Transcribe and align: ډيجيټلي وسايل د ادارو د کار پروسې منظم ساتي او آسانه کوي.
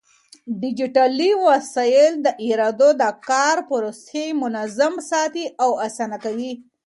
ډيجيټلي 0.61 1.31
وسايل 1.47 2.13
د 2.25 2.27
ادارو 2.47 2.89
د 3.01 3.03
کار 3.29 3.57
پروسې 3.69 4.25
منظم 4.41 4.93
ساتي 5.09 5.45
او 5.63 5.71
آسانه 5.87 6.17
کوي. 6.25 6.53